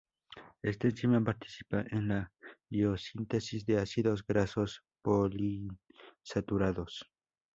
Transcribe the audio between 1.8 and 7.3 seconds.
en la biosíntesis de ácidos grasos poliinsaturados.